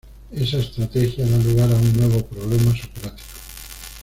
Esa 0.31 0.57
estrategia 0.57 1.27
da 1.27 1.37
lugar 1.37 1.71
a 1.71 1.75
un 1.75 1.93
nuevo 1.95 2.25
problema 2.25 2.75
socrático. 2.75 3.23